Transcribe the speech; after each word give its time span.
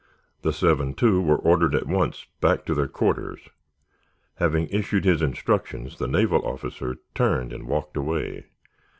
The 0.41 0.51
seven, 0.51 0.95
too, 0.95 1.21
were 1.21 1.37
ordered 1.37 1.75
at 1.75 1.85
once 1.85 2.25
back 2.39 2.65
to 2.65 2.73
their 2.73 2.87
quarters. 2.87 3.39
Having 4.37 4.69
issued 4.71 5.05
his 5.05 5.21
instructions, 5.21 5.99
the 5.99 6.07
naval 6.07 6.43
officer 6.43 6.95
turned 7.13 7.53
and 7.53 7.67
walked 7.67 7.95
away. 7.95 8.47